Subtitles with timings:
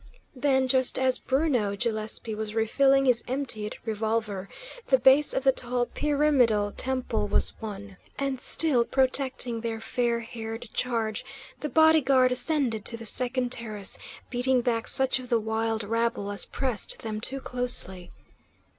[0.35, 4.49] Then, just as Bruno Gillespie was refilling his emptied revolver,
[4.87, 10.65] the base of the tall pyramidal temple was won, and still protecting their fair haired
[10.73, 11.23] charge,
[11.59, 13.99] the body guard ascended to the second terrace,
[14.31, 18.09] beating back such of the wild rabble as pressed them too closely.